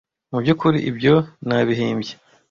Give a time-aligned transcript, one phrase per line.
[0.31, 1.15] Mubyukuri, ibyo
[1.47, 2.13] nabihimbye.